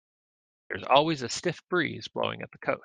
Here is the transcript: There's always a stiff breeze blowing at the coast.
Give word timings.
There's 0.69 0.83
always 0.83 1.21
a 1.21 1.29
stiff 1.29 1.61
breeze 1.69 2.07
blowing 2.07 2.41
at 2.41 2.49
the 2.51 2.57
coast. 2.57 2.79